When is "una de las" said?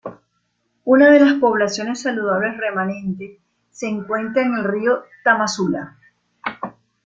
0.83-1.33